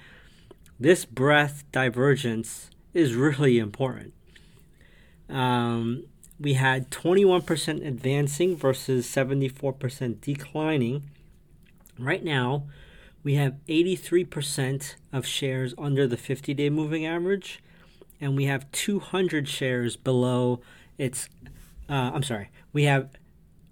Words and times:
This 0.79 1.05
breadth 1.05 1.63
divergence 1.71 2.71
is 2.95 3.13
really 3.13 3.59
important. 3.59 4.15
Um, 5.29 6.05
we 6.39 6.55
had 6.55 6.89
21% 6.89 7.85
advancing 7.85 8.57
versus 8.57 9.05
74% 9.05 10.21
declining. 10.21 11.03
Right 11.99 12.23
now, 12.23 12.63
we 13.25 13.33
have 13.33 13.55
83% 13.67 14.95
of 15.11 15.25
shares 15.25 15.73
under 15.79 16.05
the 16.05 16.15
50 16.15 16.53
day 16.53 16.69
moving 16.69 17.07
average, 17.07 17.59
and 18.21 18.37
we 18.37 18.45
have 18.45 18.71
200 18.71 19.49
shares 19.49 19.97
below 19.97 20.61
its. 20.99 21.27
Uh, 21.89 22.11
I'm 22.13 22.21
sorry, 22.21 22.51
we 22.71 22.83
have 22.83 23.09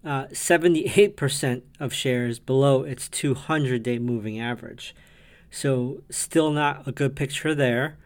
uh, 0.04 0.26
78% 0.26 1.62
of 1.80 1.94
shares 1.94 2.40
below 2.40 2.82
its 2.82 3.08
200 3.08 3.84
day 3.84 4.00
moving 4.00 4.40
average. 4.40 4.96
So, 5.52 6.02
still 6.10 6.50
not 6.50 6.88
a 6.88 6.92
good 6.92 7.16
picture 7.16 7.54
there. 7.54 7.98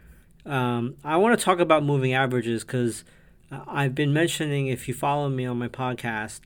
Um, 0.45 0.95
I 1.01 1.15
want 1.15 1.39
to 1.39 1.43
talk 1.43 1.59
about 1.59 1.81
moving 1.81 2.13
averages 2.13 2.65
because 2.65 3.05
uh, 3.49 3.61
I've 3.65 3.95
been 3.95 4.11
mentioning, 4.11 4.67
if 4.67 4.89
you 4.89 4.93
follow 4.93 5.29
me 5.29 5.45
on 5.45 5.57
my 5.57 5.69
podcast 5.69 6.41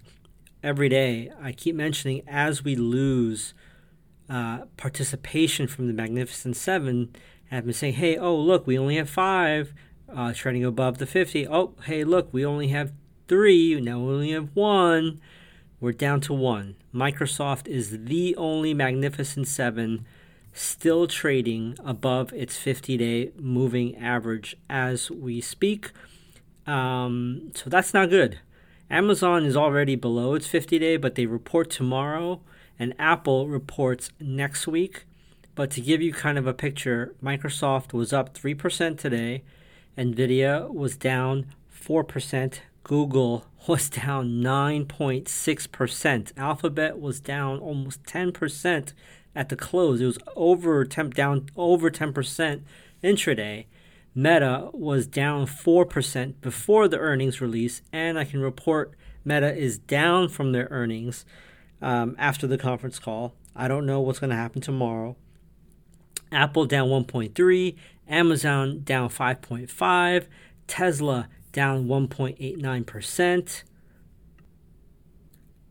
every 0.61 0.89
day, 0.89 1.31
I 1.41 1.53
keep 1.53 1.75
mentioning 1.75 2.21
as 2.27 2.63
we 2.63 2.75
lose 2.75 3.55
uh, 4.31 4.65
participation 4.77 5.67
from 5.67 5.87
the 5.87 5.93
Magnificent 5.93 6.55
Seven 6.55 7.13
have 7.49 7.65
been 7.65 7.73
saying, 7.73 7.95
hey, 7.95 8.17
oh, 8.17 8.35
look, 8.35 8.65
we 8.65 8.79
only 8.79 8.95
have 8.95 9.09
five 9.09 9.73
uh, 10.07 10.31
trading 10.33 10.63
above 10.63 10.99
the 10.99 11.05
50. 11.05 11.47
Oh, 11.49 11.75
hey, 11.83 12.05
look, 12.05 12.29
we 12.31 12.45
only 12.45 12.69
have 12.69 12.93
three. 13.27 13.79
Now 13.81 13.99
we 13.99 14.13
only 14.13 14.31
have 14.31 14.49
one. 14.53 15.19
We're 15.81 15.91
down 15.91 16.21
to 16.21 16.33
one. 16.33 16.77
Microsoft 16.95 17.67
is 17.67 18.05
the 18.05 18.33
only 18.37 18.73
Magnificent 18.73 19.49
Seven 19.49 20.05
still 20.53 21.07
trading 21.07 21.75
above 21.83 22.31
its 22.31 22.55
50 22.55 22.97
day 22.97 23.31
moving 23.37 23.97
average 23.97 24.55
as 24.69 25.11
we 25.11 25.41
speak. 25.41 25.91
Um, 26.65 27.51
so 27.53 27.69
that's 27.69 27.93
not 27.93 28.09
good. 28.09 28.39
Amazon 28.89 29.45
is 29.45 29.57
already 29.57 29.95
below 29.95 30.35
its 30.35 30.47
50 30.47 30.79
day, 30.79 30.95
but 30.95 31.15
they 31.15 31.25
report 31.25 31.69
tomorrow 31.69 32.41
and 32.81 32.95
Apple 32.97 33.47
reports 33.47 34.09
next 34.19 34.65
week. 34.65 35.05
But 35.53 35.69
to 35.71 35.81
give 35.81 36.01
you 36.01 36.11
kind 36.11 36.39
of 36.39 36.47
a 36.47 36.53
picture, 36.53 37.13
Microsoft 37.23 37.93
was 37.93 38.11
up 38.11 38.33
3% 38.33 38.97
today, 38.97 39.43
Nvidia 39.95 40.67
was 40.67 40.97
down 40.97 41.53
4%, 41.71 42.59
Google 42.83 43.45
was 43.67 43.87
down 43.87 44.41
9.6%, 44.41 46.31
Alphabet 46.35 46.99
was 46.99 47.19
down 47.19 47.59
almost 47.59 48.03
10% 48.05 48.93
at 49.35 49.49
the 49.49 49.55
close. 49.55 50.01
It 50.01 50.07
was 50.07 50.17
over 50.35 50.83
10 50.83 51.11
down 51.11 51.49
over 51.55 51.91
10% 51.91 52.61
intraday. 53.03 53.65
Meta 54.15 54.69
was 54.73 55.05
down 55.05 55.45
4% 55.45 56.33
before 56.41 56.87
the 56.87 56.97
earnings 56.97 57.41
release, 57.41 57.83
and 57.93 58.17
I 58.17 58.25
can 58.25 58.41
report 58.41 58.95
Meta 59.23 59.55
is 59.55 59.77
down 59.77 60.29
from 60.29 60.51
their 60.51 60.67
earnings 60.71 61.25
um, 61.81 62.15
after 62.17 62.47
the 62.47 62.57
conference 62.57 62.99
call. 62.99 63.33
I 63.55 63.67
don't 63.67 63.85
know 63.85 63.99
what's 63.99 64.19
going 64.19 64.29
to 64.29 64.35
happen 64.35 64.61
tomorrow. 64.61 65.15
Apple 66.31 66.65
down 66.65 66.87
1.3, 66.87 67.75
Amazon 68.07 68.81
down 68.83 69.09
5.5, 69.09 70.25
Tesla 70.67 71.27
down 71.51 71.87
1.89%. 71.87 73.63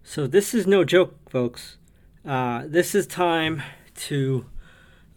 So 0.03 0.27
this 0.27 0.55
is 0.55 0.67
no 0.67 0.85
joke, 0.85 1.31
folks. 1.31 1.79
Uh, 2.27 2.65
this 2.67 2.95
is 2.95 3.07
time 3.07 3.63
to 3.95 4.45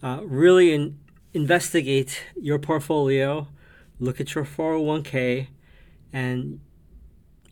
uh, 0.02 0.20
really 0.22 0.72
in- 0.72 0.98
investigate 1.32 2.22
your 2.40 2.58
portfolio, 2.58 3.48
look 3.98 4.20
at 4.20 4.34
your 4.34 4.44
401k, 4.44 5.48
and 6.12 6.60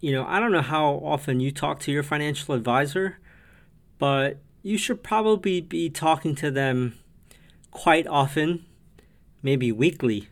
you 0.00 0.12
know 0.12 0.24
I 0.24 0.38
don't 0.40 0.52
know 0.52 0.62
how 0.62 1.00
often 1.04 1.40
you 1.40 1.50
talk 1.50 1.80
to 1.80 1.92
your 1.92 2.02
financial 2.02 2.54
advisor, 2.54 3.18
but 4.02 4.38
you 4.64 4.76
should 4.76 5.00
probably 5.04 5.60
be 5.60 5.88
talking 5.88 6.34
to 6.34 6.50
them 6.50 6.98
quite 7.70 8.04
often, 8.08 8.64
maybe 9.44 9.70
weekly, 9.70 10.28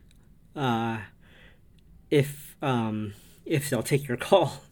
uh, 0.56 0.98
if 2.10 2.56
um, 2.60 3.14
if 3.46 3.70
they'll 3.70 3.84
take 3.84 4.08
your 4.08 4.16
call, 4.28 4.64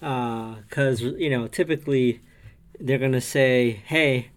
because 0.00 1.00
uh, 1.00 1.14
you 1.16 1.30
know 1.30 1.46
typically 1.46 2.20
they're 2.80 2.98
gonna 2.98 3.20
say, 3.20 3.82
"Hey, 3.86 4.32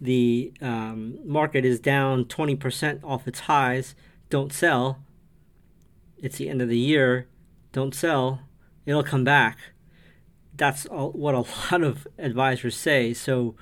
the 0.00 0.54
um, 0.62 1.18
market 1.28 1.66
is 1.66 1.80
down 1.80 2.24
twenty 2.24 2.56
percent 2.56 3.04
off 3.04 3.28
its 3.28 3.40
highs. 3.40 3.94
Don't 4.30 4.50
sell. 4.50 5.04
It's 6.16 6.38
the 6.38 6.48
end 6.48 6.62
of 6.62 6.70
the 6.70 6.78
year. 6.78 7.28
Don't 7.72 7.94
sell. 7.94 8.40
It'll 8.86 9.04
come 9.04 9.24
back." 9.24 9.58
That's 10.58 10.84
what 10.84 11.34
a 11.34 11.38
lot 11.72 11.82
of 11.82 12.06
advisors 12.18 12.76
say. 12.76 13.14
So, 13.14 13.54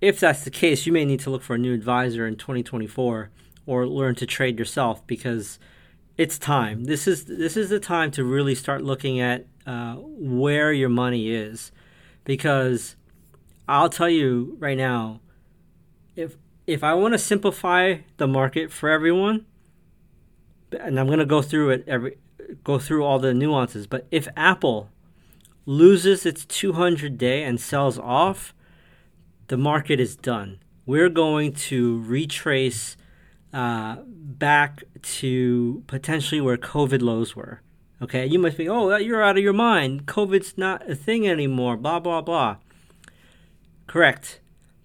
if 0.00 0.20
that's 0.20 0.44
the 0.44 0.50
case, 0.50 0.84
you 0.84 0.92
may 0.92 1.04
need 1.04 1.20
to 1.20 1.30
look 1.30 1.42
for 1.42 1.54
a 1.54 1.58
new 1.58 1.72
advisor 1.72 2.26
in 2.26 2.36
2024 2.36 3.30
or 3.64 3.86
learn 3.86 4.14
to 4.16 4.26
trade 4.26 4.58
yourself 4.58 5.06
because 5.06 5.58
it's 6.18 6.38
time. 6.38 6.84
This 6.84 7.08
is 7.08 7.24
this 7.24 7.56
is 7.56 7.70
the 7.70 7.80
time 7.80 8.10
to 8.12 8.24
really 8.24 8.54
start 8.54 8.82
looking 8.82 9.20
at 9.20 9.46
uh, 9.66 9.94
where 9.94 10.72
your 10.72 10.90
money 10.90 11.30
is, 11.30 11.72
because 12.24 12.96
I'll 13.66 13.88
tell 13.88 14.10
you 14.10 14.56
right 14.58 14.76
now, 14.76 15.20
if 16.14 16.36
if 16.66 16.84
I 16.84 16.94
want 16.94 17.14
to 17.14 17.18
simplify 17.18 17.98
the 18.16 18.26
market 18.26 18.70
for 18.70 18.90
everyone, 18.90 19.46
and 20.78 20.98
I'm 21.00 21.06
going 21.06 21.18
to 21.18 21.26
go 21.26 21.42
through 21.42 21.70
it 21.70 21.84
every 21.86 22.18
go 22.62 22.78
through 22.78 23.04
all 23.04 23.18
the 23.18 23.32
nuances, 23.32 23.86
but 23.86 24.06
if 24.10 24.28
Apple 24.36 24.90
loses 25.66 26.26
its 26.26 26.44
200 26.44 27.16
day 27.18 27.42
and 27.42 27.60
sells 27.60 27.98
off, 27.98 28.54
the 29.48 29.56
market 29.56 30.00
is 30.00 30.16
done. 30.16 30.58
We're 30.86 31.08
going 31.08 31.52
to 31.52 32.00
retrace 32.00 32.96
uh, 33.52 33.96
back 34.06 34.82
to 35.00 35.82
potentially 35.86 36.40
where 36.40 36.56
COVID 36.56 37.00
lows 37.00 37.34
were. 37.34 37.60
Okay, 38.02 38.26
you 38.26 38.38
might 38.38 38.54
think, 38.54 38.68
oh, 38.68 38.94
you're 38.96 39.22
out 39.22 39.38
of 39.38 39.42
your 39.42 39.52
mind. 39.52 40.06
COVID's 40.06 40.58
not 40.58 40.88
a 40.90 40.94
thing 40.94 41.26
anymore, 41.26 41.76
blah, 41.76 42.00
blah, 42.00 42.20
blah. 42.20 42.56
Correct. 43.86 44.40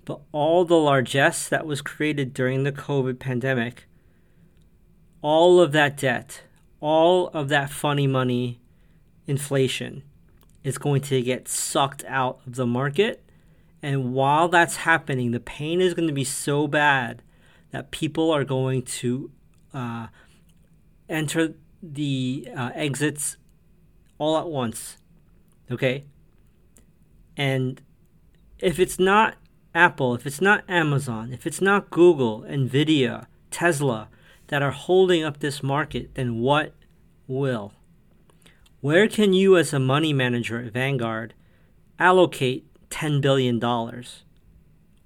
But 0.06 0.22
all 0.32 0.64
the 0.64 0.78
largesse 0.78 1.50
that 1.50 1.66
was 1.66 1.82
created 1.82 2.34
during 2.34 2.64
the 2.64 2.72
COVID 2.72 3.20
pandemic, 3.20 3.88
all 5.22 5.60
of 5.60 5.72
that 5.74 5.98
debt, 5.98 6.44
all 6.80 7.28
of 7.30 7.50
that 7.50 7.70
funny 7.70 8.08
money 8.08 8.62
inflation, 9.28 10.04
is 10.64 10.78
going 10.78 11.02
to 11.02 11.22
get 11.22 11.48
sucked 11.48 12.04
out 12.06 12.40
of 12.46 12.56
the 12.56 12.66
market. 12.66 13.24
And 13.82 14.14
while 14.14 14.50
that's 14.50 14.78
happening, 14.78 15.32
the 15.32 15.40
pain 15.40 15.80
is 15.80 15.94
going 15.94 16.08
to 16.08 16.14
be 16.14 16.24
so 16.24 16.68
bad 16.68 17.22
that 17.72 17.92
people 17.92 18.32
are 18.32 18.44
going 18.44 18.82
to 18.82 19.32
uh, 19.74 20.08
enter 21.08 21.54
the 21.82 22.48
uh, 22.56 22.72
exits 22.76 23.38
all 24.18 24.38
at 24.38 24.48
once. 24.48 24.98
Okay? 25.72 26.04
And 27.38 27.82
if 28.60 28.80
it's 28.80 29.00
not 29.00 29.36
Apple, 29.74 30.16
if 30.16 30.26
it's 30.26 30.42
not 30.42 30.64
Amazon, 30.70 31.32
if 31.32 31.48
it's 31.48 31.62
not 31.62 31.90
Google, 31.90 32.42
Nvidia, 32.42 33.28
Tesla 33.52 34.10
that 34.48 34.62
are 34.62 34.72
holding 34.72 35.24
up 35.24 35.40
this 35.40 35.64
market, 35.64 36.16
then 36.16 36.40
what 36.40 36.74
will? 37.28 37.74
Where 38.82 39.08
can 39.08 39.34
you, 39.34 39.58
as 39.58 39.74
a 39.74 39.80
money 39.80 40.14
manager 40.14 40.62
at 40.62 40.74
Vanguard, 40.74 41.34
allocate 41.98 42.66
$10 42.90 43.22
billion? 43.22 43.64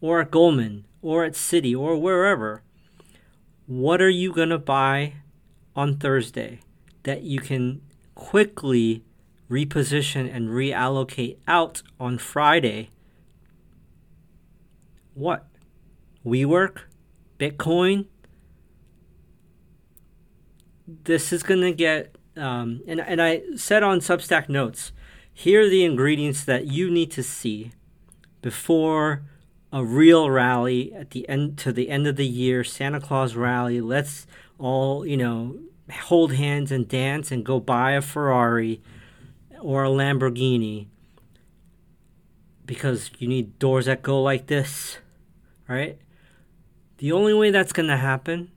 Or 0.02 0.22
at 0.22 0.32
Goldman, 0.32 0.86
or 1.02 1.24
at 1.24 1.34
Citi, 1.34 1.76
or 1.76 1.98
wherever? 1.98 2.64
what 3.66 4.02
are 4.02 4.10
you 4.10 4.34
going 4.34 4.50
to 4.50 4.58
buy 4.58 5.14
on 5.76 5.98
Thursday 5.98 6.60
that 7.04 7.24
you 7.24 7.40
can 7.40 7.82
quickly 8.14 9.04
reposition 9.50 10.34
and 10.34 10.50
reallocate 10.50 11.38
out 11.48 11.82
on 12.00 12.18
Friday? 12.18 12.90
What? 15.14 15.48
WeWork? 16.26 16.80
Bitcoin? 17.40 18.06
This 20.88 21.32
is 21.32 21.44
going 21.44 21.62
to 21.62 21.72
get, 21.72 22.16
um, 22.36 22.82
and, 22.88 23.00
and 23.00 23.22
I 23.22 23.42
said 23.56 23.84
on 23.84 24.00
Substack 24.00 24.50
Notes, 24.50 24.92
here 25.34 25.64
are 25.64 25.70
the 25.70 25.84
ingredients 25.84 26.44
that 26.46 26.68
you 26.68 26.90
need 26.90 27.12
to 27.12 27.24
see 27.24 27.72
before 28.42 29.24
a 29.72 29.84
real 29.84 30.30
rally 30.30 30.94
at 30.94 31.12
the 31.12 31.28
end 31.28 31.58
to 31.58 31.72
the 31.72 31.90
end 31.90 32.06
of 32.06 32.16
the 32.16 32.28
year, 32.28 32.64
Santa 32.64 33.02
Claus 33.02 33.36
rally. 33.36 33.82
Let's 33.82 34.28
all, 34.60 35.06
you 35.06 35.18
know, 35.18 35.58
hold 35.92 36.34
hands 36.34 36.72
and 36.72 36.88
dance 36.88 37.32
and 37.32 37.44
go 37.44 37.60
buy 37.60 37.92
a 37.92 38.02
Ferrari 38.02 38.82
or 39.60 39.84
a 39.84 39.90
Lamborghini 39.90 40.88
because 42.66 43.12
you 43.18 43.28
need 43.28 43.58
doors 43.60 43.86
that 43.86 44.02
go 44.02 44.22
like 44.22 44.48
this, 44.48 45.00
right? 45.68 45.98
The 46.98 47.12
only 47.12 47.34
way 47.34 47.52
that's 47.52 47.74
going 47.74 47.90
to 47.90 47.98
happen 47.98 48.52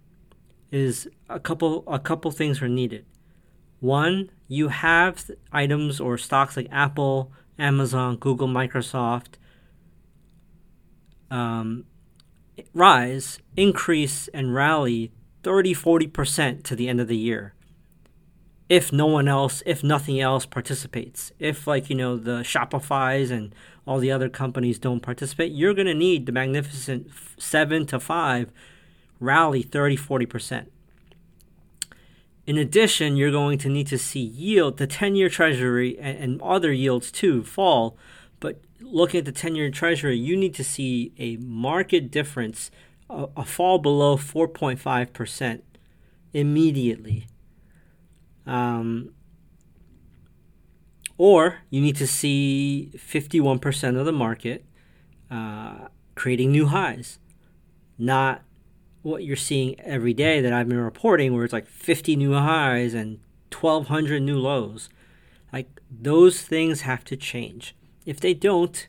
is 0.71 1.09
a 1.29 1.41
couple 1.41 1.85
a 1.87 1.99
couple 1.99 2.31
things 2.31 2.61
are 2.61 2.69
needed. 2.69 3.05
One, 3.81 4.31
you 4.49 4.69
have 4.69 5.31
items 5.53 6.01
or 6.01 6.17
stocks 6.19 6.57
like 6.57 6.69
Apple, 6.71 7.33
Amazon, 7.59 8.17
Google, 8.17 8.49
Microsoft 8.49 9.35
um, 11.31 11.85
rise, 12.73 13.39
increase, 13.57 14.29
and 14.29 14.55
rally 14.55 15.13
30 15.43 15.75
40% 15.75 16.63
to 16.65 16.77
the 16.77 16.89
end 16.89 17.01
of 17.01 17.09
the 17.09 17.17
year. 17.17 17.55
If 18.69 18.93
no 18.93 19.07
one 19.07 19.29
else, 19.29 19.63
if 19.65 19.85
nothing 19.85 20.21
else 20.21 20.45
participates, 20.45 21.33
if 21.39 21.67
like, 21.67 21.89
you 21.89 21.95
know, 21.95 22.17
the 22.17 22.41
Shopify's 22.41 23.31
and 23.31 23.55
all 23.87 23.99
the 23.99 24.11
other 24.11 24.29
companies 24.29 24.79
don't 24.79 25.01
participate, 25.01 25.53
you're 25.53 25.75
going 25.75 25.87
to 25.87 25.95
need 25.95 26.27
the 26.27 26.33
magnificent 26.33 27.11
7 27.39 27.87
to 27.87 28.01
5 28.01 28.51
rally 29.21 29.63
30 29.63 29.97
40%. 29.97 30.67
In 32.47 32.57
addition, 32.59 33.17
you're 33.17 33.33
going 33.33 33.59
to 33.59 33.69
need 33.69 33.89
to 33.89 33.99
see 33.99 34.21
yield, 34.21 34.77
the 34.77 34.87
10 34.87 35.17
year 35.17 35.29
treasury 35.29 35.99
and, 35.99 36.19
and 36.19 36.43
other 36.43 36.73
yields 36.73 37.11
too, 37.11 37.43
fall. 37.43 37.97
But 38.39 38.61
looking 38.81 39.19
at 39.19 39.25
the 39.25 39.33
10 39.33 39.57
year 39.57 39.71
treasury, 39.71 40.17
you 40.17 40.37
need 40.37 40.55
to 40.55 40.65
see 40.65 41.13
a 41.19 41.37
market 41.39 42.11
difference, 42.11 42.71
a, 43.11 43.27
a 43.37 43.45
fall 43.45 43.79
below 43.79 44.17
4.5% 44.17 45.63
immediately. 46.33 47.27
Um, 48.47 49.11
or 51.19 51.63
you 51.71 51.81
need 51.81 51.97
to 51.97 52.07
see 52.07 52.93
51% 52.95 53.99
of 53.99 54.07
the 54.07 54.13
market 54.13 54.65
uh, 55.31 55.89
creating 56.15 56.53
new 56.53 56.67
highs, 56.67 57.19
not 57.99 58.43
what 59.07 59.23
you're 59.23 59.37
seeing 59.37 59.79
every 59.81 60.13
day 60.13 60.41
that 60.41 60.53
I've 60.53 60.69
been 60.69 60.81
reporting, 60.81 61.33
where 61.33 61.45
it's 61.45 61.53
like 61.53 61.69
50 61.69 62.17
new 62.17 62.33
highs 62.35 62.93
and 62.93 63.21
1,200 63.59 64.21
new 64.21 64.37
lows. 64.37 64.89
Like 65.53 65.81
those 65.91 66.43
things 66.43 66.81
have 66.83 67.05
to 67.05 67.17
change. 67.17 67.77
If 68.05 68.19
they 68.19 68.35
don't, 68.35 68.89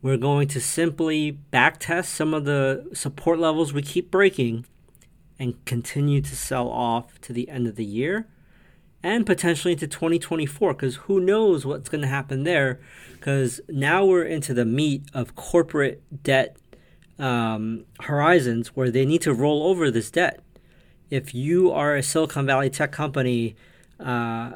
we're 0.00 0.16
going 0.16 0.48
to 0.48 0.60
simply 0.60 1.38
backtest 1.52 2.06
some 2.06 2.32
of 2.32 2.46
the 2.46 2.88
support 2.94 3.38
levels 3.38 3.72
we 3.72 3.82
keep 3.82 4.10
breaking 4.10 4.64
and 5.38 5.62
continue 5.66 6.22
to 6.22 6.34
sell 6.34 6.68
off 6.68 7.20
to 7.20 7.32
the 7.32 7.48
end 7.50 7.66
of 7.66 7.76
the 7.76 7.84
year 7.84 8.26
and 9.02 9.26
potentially 9.26 9.72
into 9.72 9.86
2024 9.86 10.74
because 10.74 10.96
who 10.96 11.20
knows 11.20 11.66
what's 11.66 11.88
going 11.88 12.02
to 12.02 12.08
happen 12.08 12.44
there 12.44 12.80
because 13.12 13.60
now 13.68 14.04
we're 14.04 14.24
into 14.24 14.54
the 14.54 14.64
meat 14.64 15.04
of 15.12 15.34
corporate 15.34 16.02
debt 16.22 16.56
um, 17.18 17.84
horizons 18.00 18.68
where 18.68 18.90
they 18.90 19.04
need 19.04 19.22
to 19.22 19.32
roll 19.32 19.64
over 19.64 19.90
this 19.90 20.10
debt 20.10 20.40
if 21.10 21.34
you 21.34 21.70
are 21.70 21.94
a 21.94 22.02
silicon 22.02 22.46
valley 22.46 22.70
tech 22.70 22.90
company 22.90 23.54
uh, 24.00 24.52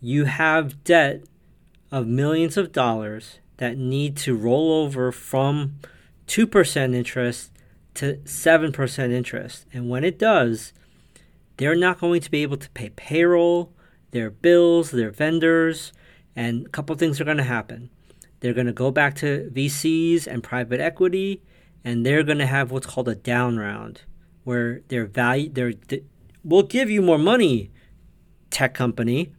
you 0.00 0.24
have 0.24 0.82
debt 0.84 1.22
of 1.90 2.06
millions 2.06 2.56
of 2.56 2.72
dollars 2.72 3.38
that 3.56 3.76
need 3.76 4.16
to 4.16 4.34
roll 4.34 4.72
over 4.72 5.10
from 5.12 5.74
2% 6.26 6.94
interest 6.94 7.50
to 7.94 8.14
7% 8.18 9.10
interest. 9.10 9.66
And 9.72 9.88
when 9.88 10.04
it 10.04 10.18
does, 10.18 10.72
they're 11.56 11.74
not 11.74 12.00
going 12.00 12.20
to 12.20 12.30
be 12.30 12.42
able 12.42 12.58
to 12.58 12.70
pay 12.70 12.90
payroll, 12.90 13.72
their 14.12 14.30
bills, 14.30 14.92
their 14.92 15.10
vendors, 15.10 15.92
and 16.36 16.66
a 16.66 16.68
couple 16.68 16.94
things 16.94 17.20
are 17.20 17.24
going 17.24 17.38
to 17.38 17.42
happen. 17.42 17.90
They're 18.40 18.54
going 18.54 18.66
to 18.66 18.72
go 18.72 18.90
back 18.90 19.14
to 19.16 19.50
VCs 19.52 20.26
and 20.26 20.42
private 20.42 20.80
equity, 20.80 21.42
and 21.84 22.04
they're 22.04 22.22
going 22.22 22.38
to 22.38 22.46
have 22.46 22.70
what's 22.70 22.86
called 22.86 23.08
a 23.08 23.14
down 23.14 23.58
round, 23.58 24.02
where 24.44 24.82
their 24.88 25.06
value, 25.06 25.48
their, 25.48 25.72
they, 25.72 26.02
will 26.44 26.62
give 26.62 26.88
you 26.90 27.02
more 27.02 27.18
money, 27.18 27.70
tech 28.50 28.74
company, 28.74 29.32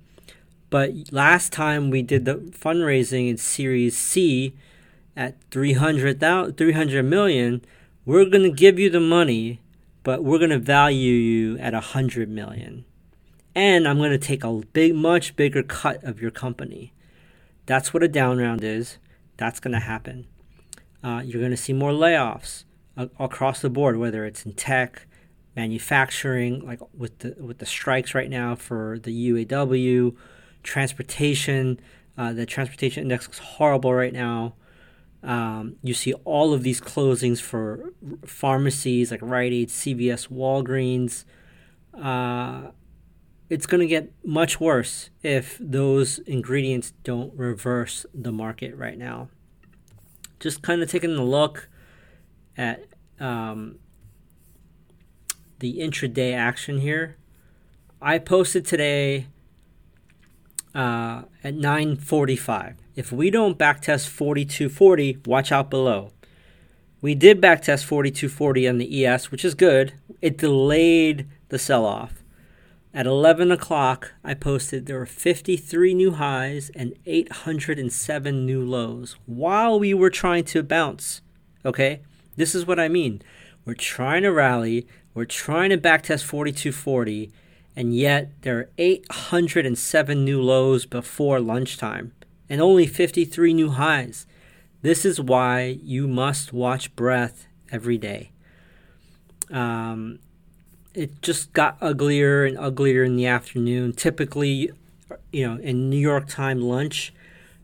but 0.69 1.11
last 1.11 1.51
time 1.51 1.89
we 1.89 2.01
did 2.01 2.25
the 2.25 2.35
fundraising 2.35 3.29
in 3.29 3.37
Series 3.37 3.97
C 3.97 4.53
at 5.15 5.35
300, 5.51 6.19
300 6.55 7.03
million, 7.03 7.61
we're 8.05 8.25
going 8.25 8.43
to 8.43 8.51
give 8.51 8.77
you 8.77 8.89
the 8.89 8.99
money, 8.99 9.61
but 10.03 10.23
we're 10.23 10.37
going 10.37 10.51
to 10.51 10.59
value 10.59 11.13
you 11.13 11.57
at 11.57 11.73
100 11.73 12.29
million. 12.29 12.85
And 13.55 13.87
I'm 13.87 13.97
going 13.97 14.11
to 14.11 14.17
take 14.17 14.43
a 14.43 14.61
big, 14.73 14.93
much 14.95 15.35
bigger 15.35 15.63
cut 15.63 16.03
of 16.03 16.21
your 16.21 16.31
company. 16.31 16.93
That's 17.69 17.94
what 17.94 18.01
a 18.01 18.07
down 18.07 18.39
round 18.39 18.63
is. 18.63 18.98
That's 19.38 19.60
going 19.60 19.74
to 19.74 19.80
happen. 19.80 20.25
Uh, 21.04 21.21
you're 21.24 21.39
going 21.39 21.51
to 21.51 21.56
see 21.56 21.71
more 21.71 21.92
layoffs 21.92 22.63
uh, 22.98 23.06
across 23.19 23.62
the 23.62 23.69
board, 23.69 23.98
whether 23.98 24.25
it's 24.25 24.44
in 24.44 24.54
tech, 24.54 25.06
manufacturing, 25.56 26.66
like 26.66 26.80
with 26.98 27.19
the 27.19 27.36
with 27.38 27.60
the 27.60 27.68
strikes 27.68 28.16
right 28.16 28.31
now 28.31 28.56
for 28.56 28.98
the 28.98 29.12
UAW 29.31 30.16
transportation. 30.63 31.80
Uh, 32.18 32.33
the 32.33 32.48
transportation 32.48 33.04
index 33.04 33.30
is 33.30 33.38
horrible 33.38 33.94
right 33.94 34.13
now. 34.13 34.56
Um, 35.21 35.75
you 35.83 35.94
see 35.94 36.13
all 36.25 36.56
of 36.56 36.63
these 36.63 36.81
closings 36.81 37.39
for 37.39 37.94
pharmacies 38.25 39.12
like 39.12 39.21
Rite 39.21 39.54
Aid, 39.54 39.69
CVS, 39.69 40.27
Walgreens. 40.30 41.24
Uh, 41.94 42.71
it's 43.49 43.65
going 43.65 43.81
to 43.81 43.87
get 43.87 44.11
much 44.23 44.59
worse 44.59 45.09
if 45.23 45.57
those 45.59 46.19
ingredients 46.19 46.94
don't 47.03 47.33
reverse 47.33 48.06
the 48.13 48.31
market 48.31 48.75
right 48.75 48.97
now. 48.97 49.29
Just 50.39 50.61
kind 50.61 50.81
of 50.81 50.89
taking 50.89 51.15
a 51.15 51.23
look 51.23 51.68
at 52.56 52.85
um, 53.19 53.79
the 55.59 55.79
intraday 55.79 56.33
action 56.33 56.79
here. 56.79 57.18
I 58.01 58.19
posted 58.19 58.65
today 58.65 59.27
uh, 60.75 61.23
at 61.44 61.56
945. 61.56 62.75
If 62.95 63.11
we 63.11 63.31
don't 63.31 63.57
backtest 63.57 64.07
4240, 64.07 65.19
watch 65.25 65.51
out 65.51 65.69
below. 65.69 66.11
We 67.01 67.15
did 67.15 67.41
backtest 67.41 67.85
4240 67.85 68.68
on 68.68 68.77
the 68.77 69.06
ES, 69.06 69.31
which 69.31 69.44
is 69.44 69.56
good. 69.56 69.94
It 70.21 70.37
delayed 70.37 71.27
the 71.47 71.57
sell 71.57 71.85
off. 71.85 72.19
At 72.91 73.05
11 73.05 73.51
o'clock, 73.51 74.13
I 74.23 74.33
posted 74.33 74.85
there 74.85 74.97
were 74.97 75.05
53 75.05 75.93
new 75.93 76.11
highs 76.11 76.71
and 76.71 76.95
807 77.05 78.45
new 78.45 78.63
lows 78.63 79.15
while 79.27 79.79
we 79.79 79.93
were 79.93 80.09
trying 80.09 80.43
to 80.45 80.63
bounce. 80.63 81.21
Okay? 81.63 82.01
This 82.35 82.55
is 82.55 82.65
what 82.65 82.79
I 82.79 82.87
mean. 82.87 83.21
We're 83.63 83.75
trying 83.75 84.23
to 84.23 84.31
rally, 84.31 84.87
we're 85.13 85.25
trying 85.25 85.69
to 85.69 85.77
backtest 85.77 86.23
4240 86.23 87.31
and 87.75 87.95
yet 87.95 88.31
there 88.41 88.57
are 88.57 88.69
807 88.79 90.25
new 90.25 90.41
lows 90.41 90.87
before 90.87 91.39
lunchtime 91.39 92.13
and 92.49 92.59
only 92.59 92.87
53 92.87 93.53
new 93.53 93.69
highs. 93.69 94.25
This 94.81 95.05
is 95.05 95.21
why 95.21 95.77
you 95.83 96.07
must 96.07 96.53
watch 96.53 96.95
breadth 96.95 97.45
every 97.71 97.99
day. 97.99 98.31
Um, 99.51 100.19
it 100.93 101.21
just 101.21 101.53
got 101.53 101.77
uglier 101.81 102.45
and 102.45 102.57
uglier 102.57 103.03
in 103.03 103.15
the 103.15 103.25
afternoon. 103.25 103.93
Typically, 103.93 104.71
you 105.31 105.47
know, 105.47 105.61
in 105.61 105.89
New 105.89 105.97
York 105.97 106.27
time 106.27 106.61
lunch, 106.61 107.13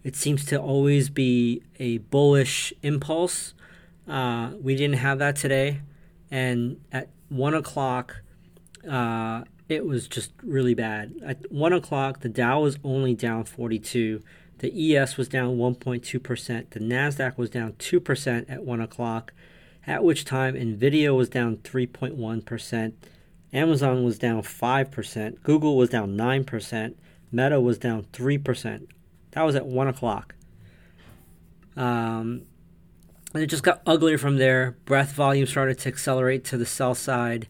it 0.04 0.16
seems 0.16 0.46
to 0.46 0.58
always 0.60 1.10
be 1.10 1.64
a 1.80 1.98
bullish 1.98 2.72
impulse. 2.84 3.54
Uh, 4.08 4.52
we 4.62 4.76
didn't 4.76 4.98
have 4.98 5.18
that 5.20 5.36
today, 5.36 5.82
and 6.30 6.80
at 6.92 7.10
one 7.30 7.56
o'clock, 7.56 8.22
uh, 8.88 9.44
it 9.68 9.86
was 9.86 10.08
just 10.08 10.32
really 10.44 10.76
bad. 10.76 11.16
At 11.26 11.52
one 11.52 11.74
o'clock, 11.74 12.20
the 12.20 12.30
Dow 12.30 12.62
was 12.62 12.78
only 12.84 13.16
down 13.16 13.46
42. 13.46 14.22
The 14.60 14.96
ES 14.96 15.18
was 15.18 15.28
down 15.28 15.58
1.2%. 15.58 16.70
The 16.70 16.80
NASDAQ 16.80 17.38
was 17.38 17.50
down 17.50 17.74
2% 17.74 18.46
at 18.50 18.64
one 18.64 18.80
o'clock. 18.82 19.34
at 19.88 20.04
which 20.04 20.26
time 20.26 20.56
Nvidia 20.56 21.16
was 21.16 21.30
down 21.30 21.58
3.1%, 21.58 22.94
Amazon 23.56 24.04
was 24.04 24.20
down 24.20 24.42
5%, 24.42 25.42
Google 25.42 25.78
was 25.78 25.90
down 25.90 26.18
9%, 26.18 26.96
Meta 27.32 27.60
was 27.60 27.78
down 27.78 28.04
3%. 28.12 28.88
That 29.32 29.42
was 29.44 29.56
at 29.56 29.66
1 29.66 29.88
o'clock. 29.88 30.36
Um, 31.76 32.44
and 33.34 33.44
it 33.44 33.48
just 33.48 33.64
got 33.64 33.82
uglier 33.86 34.18
from 34.18 34.38
there. 34.38 34.78
Breadth 34.86 35.12
volume 35.14 35.46
started 35.46 35.80
to 35.80 35.90
accelerate 35.90 36.44
to 36.46 36.58
the 36.58 36.66
sell 36.66 36.96
side. 36.96 37.48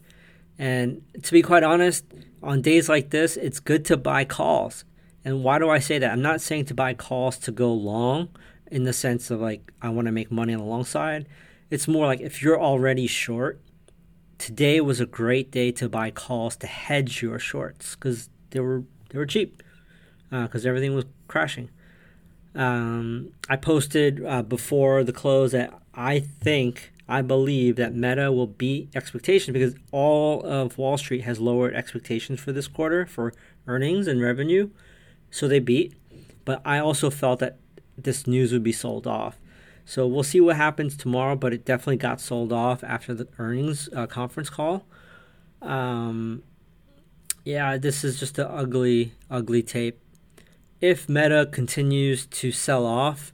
And 0.58 1.02
to 1.22 1.32
be 1.32 1.42
quite 1.42 1.64
honest, 1.64 2.06
on 2.42 2.62
days 2.62 2.88
like 2.88 3.10
this, 3.10 3.38
it's 3.38 3.60
good 3.60 3.86
to 3.86 3.98
buy 3.98 4.26
calls. 4.26 4.86
And 5.24 5.44
why 5.44 5.60
do 5.60 5.70
I 5.70 5.80
say 5.80 5.98
that? 6.00 6.12
I'm 6.12 6.22
not 6.22 6.42
saying 6.42 6.66
to 6.66 6.74
buy 6.74 6.94
calls 6.94 7.38
to 7.40 7.52
go 7.52 7.74
long 7.74 8.30
in 8.72 8.84
the 8.84 8.94
sense 8.94 9.32
of 9.32 9.42
like 9.42 9.72
I 9.82 9.90
want 9.90 10.06
to 10.06 10.12
make 10.12 10.32
money 10.32 10.54
on 10.54 10.60
the 10.60 10.66
long 10.66 10.86
side. 10.86 11.28
It's 11.70 11.88
more 11.88 12.06
like 12.06 12.22
if 12.22 12.42
you're 12.42 12.62
already 12.62 13.08
short, 13.08 13.60
today 14.38 14.82
was 14.82 15.00
a 15.00 15.06
great 15.06 15.52
day 15.52 15.72
to 15.74 15.90
buy 15.90 16.12
calls 16.12 16.56
to 16.58 16.68
hedge 16.68 17.22
your 17.22 17.40
shorts 17.40 17.96
because 17.96 18.30
they 18.52 18.60
were 18.60 18.84
they 19.10 19.18
were 19.18 19.26
cheap 19.26 19.62
because 20.30 20.66
uh, 20.66 20.70
everything 20.70 20.96
was 20.96 21.06
crashing. 21.28 21.70
Um, 22.54 23.32
I 23.50 23.58
posted 23.58 24.26
uh, 24.26 24.42
before 24.42 25.04
the 25.04 25.14
close 25.14 25.52
that 25.52 25.74
I 25.94 26.20
think, 26.20 26.94
I 27.08 27.22
believe 27.22 27.76
that 27.76 27.94
Meta 27.94 28.32
will 28.32 28.48
beat 28.48 28.90
expectations 28.96 29.54
because 29.54 29.76
all 29.92 30.42
of 30.44 30.78
Wall 30.78 30.98
Street 30.98 31.22
has 31.22 31.40
lowered 31.40 31.76
expectations 31.76 32.40
for 32.40 32.52
this 32.52 32.68
quarter 32.68 33.06
for 33.06 33.34
earnings 33.68 34.08
and 34.08 34.22
revenue. 34.22 34.70
So 35.30 35.48
they 35.48 35.60
beat. 35.60 35.94
But 36.46 36.62
I 36.64 36.80
also 36.80 37.10
felt 37.10 37.40
that 37.40 37.58
this 37.98 38.26
news 38.28 38.52
would 38.54 38.64
be 38.64 38.72
sold 38.72 39.06
off. 39.08 39.38
So 39.86 40.08
we'll 40.08 40.24
see 40.24 40.42
what 40.42 40.56
happens 40.56 40.98
tomorrow, 40.98 41.36
but 41.36 41.54
it 41.54 41.64
definitely 41.64 41.98
got 41.98 42.20
sold 42.20 42.52
off 42.52 42.84
after 42.84 43.14
the 43.14 43.28
earnings 43.38 43.88
uh, 43.96 44.08
conference 44.08 44.50
call. 44.50 44.86
Um, 45.62 46.44
yeah, 47.44 47.78
this 47.78 48.04
is 48.04 48.20
just 48.20 48.40
an 48.40 48.48
ugly, 48.50 49.14
ugly 49.30 49.62
tape 49.62 50.00
if 50.82 51.10
Meta 51.10 51.48
continues 51.52 52.26
to 52.28 52.52
sell 52.52 52.86
off, 52.86 53.34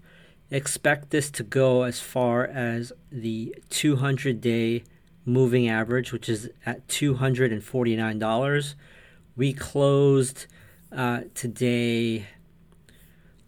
expect 0.50 1.10
this 1.10 1.30
to 1.32 1.44
go 1.44 1.84
as 1.84 2.00
far 2.00 2.46
as 2.46 2.94
the 3.12 3.56
200 3.70 4.40
day 4.40 4.84
moving 5.26 5.68
average, 5.68 6.12
which 6.12 6.30
is 6.30 6.50
at 6.66 6.88
$249. 6.88 8.76
We 9.36 9.54
closed 9.54 10.48
uh, 10.92 11.22
today. 11.34 12.28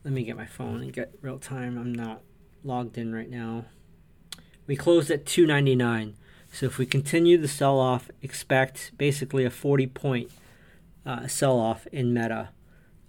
Let 0.03 0.13
me 0.13 0.23
get 0.23 0.35
my 0.35 0.45
phone 0.45 0.81
and 0.81 0.91
get 0.91 1.13
real 1.21 1.39
time. 1.39 1.77
I'm 1.77 1.93
not 1.93 2.21
logged 2.63 2.97
in 2.97 3.13
right 3.13 3.29
now. 3.29 3.65
We 4.67 4.75
closed 4.75 5.11
at 5.11 5.25
299. 5.25 6.15
So 6.51 6.65
if 6.67 6.77
we 6.77 6.85
continue 6.85 7.37
the 7.37 7.47
sell 7.47 7.79
off, 7.79 8.09
expect 8.21 8.91
basically 8.97 9.43
a 9.43 9.49
40 9.49 9.87
point 9.87 10.31
uh, 11.05 11.27
sell 11.27 11.59
off 11.59 11.87
in 11.87 12.13
Meta. 12.13 12.49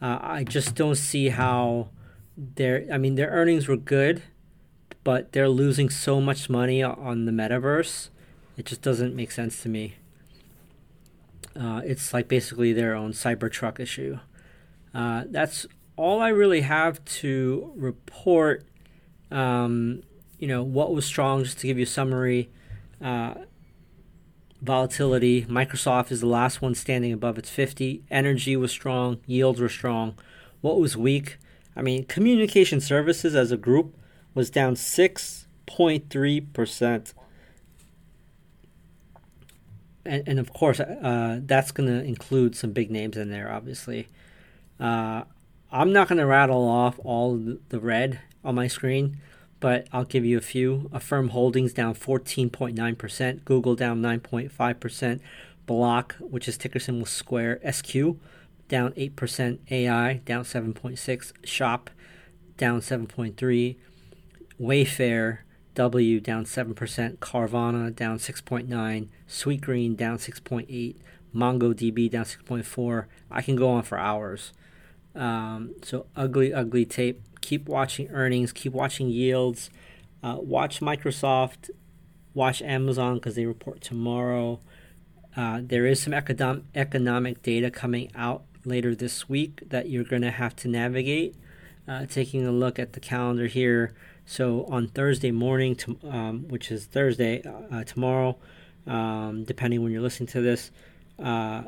Uh, 0.01 0.19
I 0.21 0.45
just 0.45 0.75
don't 0.75 0.97
see 0.97 1.29
how 1.29 1.89
their 2.37 2.87
I 2.93 2.99
mean 2.99 3.15
their 3.15 3.31
earnings 3.31 3.69
were 3.69 3.77
good, 3.77 4.23
but 5.05 5.33
they're 5.33 5.49
losing 5.49 5.91
so 5.91 6.21
much 6.21 6.51
money 6.51 6.83
on 6.83 7.27
the 7.27 7.33
metaverse. 7.33 8.09
It 8.57 8.67
just 8.67 8.83
doesn't 8.83 9.15
make 9.15 9.31
sense 9.31 9.63
to 9.63 9.69
me. 9.69 9.97
Uh, 11.59 11.83
it's 11.85 12.13
like 12.13 12.27
basically 12.29 12.73
their 12.73 12.95
own 12.95 13.13
Cybertruck 13.13 13.79
issue. 13.79 14.19
Uh, 14.93 15.25
that's 15.29 15.67
all 15.97 16.21
I 16.21 16.29
really 16.29 16.63
have 16.63 17.05
to 17.05 17.73
report. 17.77 18.65
Um, 19.35 20.03
you 20.39 20.49
know 20.49 20.63
what 20.63 20.95
was 20.95 21.05
strong, 21.05 21.45
just 21.45 21.59
to 21.59 21.67
give 21.67 21.77
you 21.77 21.85
a 21.85 21.87
summary. 21.87 22.49
Uh, 23.03 23.35
volatility. 24.65 25.45
Microsoft 25.45 26.11
is 26.11 26.21
the 26.21 26.27
last 26.27 26.61
one 26.63 26.75
standing 26.75 27.13
above 27.13 27.37
its 27.39 27.51
50. 27.51 28.03
Energy 28.11 28.57
was 28.57 28.73
strong, 28.73 29.21
yields 29.27 29.61
were 29.61 29.69
strong. 29.69 30.19
What 30.63 30.81
was 30.81 30.97
weak? 30.97 31.37
I 31.77 31.83
mean, 31.83 32.07
communication 32.07 32.81
services 32.81 33.35
as 33.35 33.53
a 33.53 33.59
group 33.59 33.95
was 34.33 34.49
down 34.49 34.75
6.3%. 34.75 37.13
And, 40.07 40.29
and 40.29 40.39
of 40.39 40.53
course, 40.53 40.81
uh, 40.81 41.41
that's 41.45 41.73
going 41.73 41.89
to 41.89 42.05
include 42.05 42.55
some 42.57 42.73
big 42.73 42.91
names 42.91 43.17
in 43.17 43.31
there, 43.31 43.51
obviously. 43.53 44.09
Uh, 44.81 45.23
I'm 45.71 45.93
not 45.93 46.09
going 46.09 46.19
to 46.19 46.27
rattle 46.27 46.69
off 46.69 46.99
all 47.05 47.39
the 47.69 47.81
red 47.81 48.21
on 48.45 48.55
my 48.55 48.67
screen 48.67 49.21
but 49.65 49.87
I'll 49.95 50.05
give 50.05 50.27
you 50.27 50.37
a 50.37 50.43
few. 50.43 50.91
Affirm 50.93 51.31
Holdings 51.31 51.73
down 51.73 51.95
14.9%, 51.95 53.45
Google 53.47 53.75
down 53.75 54.03
9.5%, 54.03 55.21
Block, 55.65 56.17
which 56.21 56.47
is 56.47 56.59
ticker 56.59 56.79
symbol 56.79 57.07
Square 57.07 57.61
SQ, 57.73 57.95
down 58.69 58.93
8%, 58.93 59.59
AI 59.71 60.21
down 60.27 60.45
7.6, 60.45 61.33
Shop 61.47 61.89
down 62.59 62.81
7.3, 62.81 63.77
Wayfair 64.61 65.39
W 65.75 66.21
down 66.21 66.45
7%, 66.45 67.17
Carvana 67.17 67.97
down 67.97 68.19
6.9, 68.19 69.09
Sweetgreen 69.27 69.97
down 69.97 70.19
6.8, 70.19 70.97
MongoDB 71.35 72.11
down 72.11 72.25
6.4. 72.27 73.07
I 73.31 73.41
can 73.41 73.57
go 73.57 73.71
on 73.71 73.83
for 73.83 73.97
hours. 73.97 74.53
Um, 75.15 75.75
so 75.83 76.07
ugly, 76.17 76.53
ugly 76.53 76.85
tape 76.85 77.23
keep 77.45 77.69
watching 77.69 78.09
earnings, 78.09 78.53
keep 78.53 78.73
watching 78.73 79.09
yields, 79.09 79.71
uh, 80.23 80.39
watch 80.41 80.81
Microsoft, 80.81 81.71
watch 82.33 82.63
Amazon 82.63 83.17
because 83.17 83.35
they 83.35 83.45
report 83.45 83.83
tomorrow. 83.83 84.61
Uh, 85.37 85.61
there 85.63 85.87
is 85.87 86.01
some 86.01 86.15
economic 86.15 86.65
economic 86.75 87.43
data 87.43 87.71
coming 87.71 88.11
out 88.15 88.45
later 88.65 88.95
this 88.95 89.29
week 89.29 89.63
that 89.69 89.91
you're 89.91 90.05
going 90.05 90.23
to 90.23 90.31
have 90.31 90.57
to 90.57 90.69
navigate. 90.69 91.37
Uh, 91.87 92.07
taking 92.07 92.47
a 92.47 92.51
look 92.51 92.79
at 92.79 92.95
the 92.95 93.01
calendar 93.01 93.47
here. 93.47 93.93
So 94.25 94.65
on 94.71 94.89
Thursday 94.89 95.31
morning, 95.31 95.77
to, 95.77 95.99
um, 96.11 96.49
which 96.49 96.71
is 96.71 96.87
Thursday 96.87 97.43
uh, 97.43 97.85
tomorrow, 97.85 98.39
um, 98.87 99.45
depending 99.45 99.83
when 99.83 99.93
you're 99.93 100.01
listening 100.01 100.29
to 100.29 100.41
this, 100.41 100.71
uh, 101.23 101.65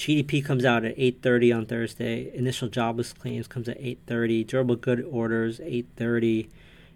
GDP 0.00 0.42
comes 0.42 0.64
out 0.64 0.82
at 0.82 0.94
8:30 0.96 1.52
on 1.52 1.66
Thursday. 1.66 2.34
Initial 2.34 2.68
jobless 2.68 3.12
claims 3.12 3.46
comes 3.46 3.68
at 3.68 3.78
8:30. 3.78 4.44
Durable 4.44 4.76
good 4.76 5.02
orders 5.02 5.60
8:30, 5.60 6.48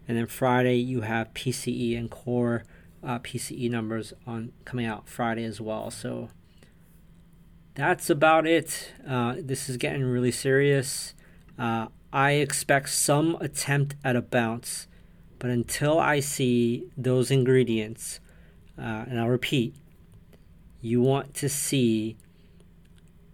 and 0.08 0.16
then 0.16 0.26
Friday 0.26 0.76
you 0.76 1.02
have 1.02 1.34
PCE 1.34 1.98
and 1.98 2.10
core 2.10 2.64
uh, 3.02 3.18
PCE 3.18 3.70
numbers 3.70 4.14
on 4.26 4.52
coming 4.64 4.86
out 4.86 5.06
Friday 5.06 5.44
as 5.44 5.60
well. 5.60 5.90
So 5.90 6.30
that's 7.74 8.08
about 8.08 8.46
it. 8.46 8.92
Uh, 9.06 9.34
this 9.38 9.68
is 9.68 9.76
getting 9.76 10.04
really 10.04 10.32
serious. 10.32 11.12
Uh, 11.58 11.88
I 12.10 12.32
expect 12.32 12.88
some 12.88 13.36
attempt 13.38 13.96
at 14.02 14.16
a 14.16 14.22
bounce, 14.22 14.86
but 15.38 15.50
until 15.50 15.98
I 15.98 16.20
see 16.20 16.88
those 16.96 17.30
ingredients, 17.30 18.20
uh, 18.78 19.04
and 19.06 19.20
I'll 19.20 19.28
repeat, 19.28 19.74
you 20.80 21.02
want 21.02 21.34
to 21.34 21.50
see 21.50 22.16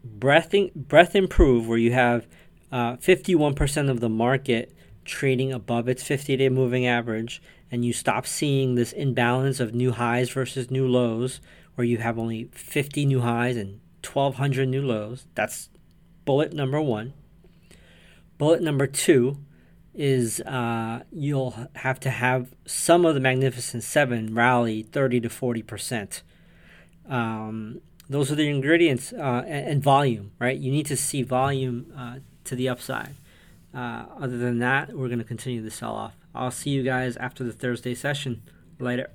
breadth, 0.05 0.55
breadth 0.75 1.15
improve 1.15 1.69
where 1.69 1.79
you 1.79 1.93
have 1.93 2.27
uh, 2.73 2.97
51% 2.97 3.91
of 3.91 4.01
the 4.01 4.09
market 4.09 4.73
trading 5.05 5.53
above 5.53 5.89
its 5.89 6.03
50 6.03 6.37
day 6.37 6.49
moving 6.49 6.87
average 6.87 7.43
and 7.71 7.85
you 7.85 7.93
stop 7.93 8.27
seeing 8.27 8.75
this 8.75 8.93
imbalance 8.93 9.61
of 9.61 9.75
new 9.75 9.93
highs 9.93 10.31
versus 10.31 10.71
new 10.71 10.87
lows 10.87 11.41
where 11.75 11.85
you 11.85 11.99
have 11.99 12.19
only 12.19 12.45
50 12.53 13.07
new 13.07 13.21
highs 13.21 13.57
and 13.57 13.81
1200 14.05 14.69
new 14.69 14.83
lows 14.83 15.27
that's 15.35 15.69
bullet 16.25 16.53
number 16.53 16.81
one. 16.81 17.13
Bullet 18.39 18.63
number 18.63 18.87
two 18.87 19.39
is 19.95 20.41
uh, 20.43 21.03
you'll 21.11 21.55
have 21.75 21.99
to 22.01 22.11
have 22.11 22.55
some 22.65 23.05
of 23.05 23.15
the 23.15 23.21
magnificent 23.21 23.83
seven 23.83 24.35
rally 24.35 24.83
30 24.83 25.21
to 25.23 25.29
40 25.29 25.63
percent. 25.63 26.23
Um, 27.09 27.81
those 28.11 28.33
are 28.33 28.35
the 28.35 28.49
ingredients 28.49 29.13
uh, 29.13 29.45
and, 29.47 29.69
and, 29.69 29.83
volume, 29.83 30.33
right? 30.41 30.59
You 30.59 30.73
need 30.73 30.87
to 30.87 30.97
see 30.97 31.23
volume 31.23 31.93
uh, 31.97 32.17
to 32.45 32.57
the 32.57 32.69
upside. 32.69 33.15
Uh, 33.73 34.07
other 34.19 34.37
than 34.37 34.59
that, 34.59 34.93
we're 34.93 35.07
going 35.07 35.21
to 35.21 35.25
continue 35.25 35.63
the 35.63 35.71
sell 35.71 35.95
off. 35.95 36.17
I'll 36.35 36.51
see 36.51 36.71
you 36.71 36.83
guys 36.83 37.17
after 37.17 37.45
the 37.45 37.53
Thursday 37.53 37.95
session. 37.95 38.43
Later. 38.81 39.11